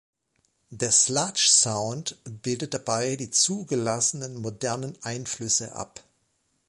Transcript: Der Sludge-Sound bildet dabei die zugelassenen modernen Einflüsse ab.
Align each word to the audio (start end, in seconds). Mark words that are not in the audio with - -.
Der 0.71 0.91
Sludge-Sound 0.91 2.17
bildet 2.41 2.73
dabei 2.73 3.15
die 3.17 3.29
zugelassenen 3.29 4.41
modernen 4.41 4.97
Einflüsse 5.03 5.75
ab. 5.75 6.03